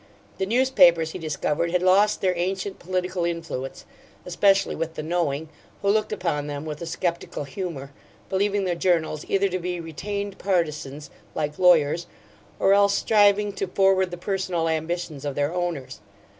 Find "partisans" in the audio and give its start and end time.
10.39-11.11